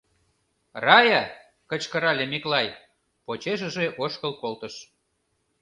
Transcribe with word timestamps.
—Рая!— 0.85 1.23
кычкырале 1.69 2.25
Миклай, 2.31 2.67
почешыже 3.25 3.85
ошкыл 4.03 4.33
колтыш. 4.41 4.75